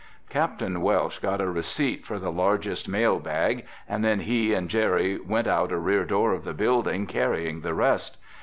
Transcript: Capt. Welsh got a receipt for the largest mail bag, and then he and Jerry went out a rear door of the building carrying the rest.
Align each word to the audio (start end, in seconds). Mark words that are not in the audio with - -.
Capt. 0.31 0.63
Welsh 0.63 1.19
got 1.19 1.41
a 1.41 1.47
receipt 1.47 2.07
for 2.07 2.17
the 2.17 2.31
largest 2.31 2.89
mail 2.89 3.19
bag, 3.19 3.67
and 3.87 4.03
then 4.03 4.21
he 4.21 4.51
and 4.51 4.67
Jerry 4.67 5.19
went 5.19 5.45
out 5.45 5.71
a 5.71 5.77
rear 5.77 6.05
door 6.05 6.33
of 6.33 6.43
the 6.43 6.55
building 6.55 7.05
carrying 7.05 7.61
the 7.61 7.75
rest. 7.75 8.17